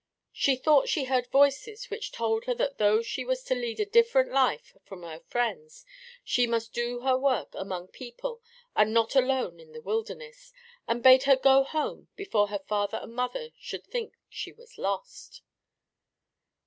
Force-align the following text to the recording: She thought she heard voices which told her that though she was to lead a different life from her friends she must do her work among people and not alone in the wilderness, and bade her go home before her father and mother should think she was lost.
She 0.31 0.55
thought 0.55 0.89
she 0.89 1.03
heard 1.03 1.27
voices 1.27 1.91
which 1.91 2.11
told 2.11 2.45
her 2.45 2.55
that 2.55 2.79
though 2.79 3.03
she 3.03 3.23
was 3.23 3.43
to 3.43 3.53
lead 3.53 3.79
a 3.79 3.85
different 3.85 4.31
life 4.31 4.75
from 4.83 5.03
her 5.03 5.19
friends 5.27 5.85
she 6.23 6.47
must 6.47 6.73
do 6.73 7.01
her 7.01 7.15
work 7.15 7.49
among 7.53 7.89
people 7.89 8.41
and 8.75 8.95
not 8.95 9.15
alone 9.15 9.59
in 9.59 9.73
the 9.73 9.81
wilderness, 9.83 10.53
and 10.87 11.03
bade 11.03 11.25
her 11.25 11.35
go 11.35 11.61
home 11.61 12.07
before 12.15 12.47
her 12.47 12.63
father 12.67 12.97
and 12.97 13.13
mother 13.13 13.51
should 13.59 13.85
think 13.85 14.13
she 14.27 14.51
was 14.51 14.79
lost. 14.79 15.43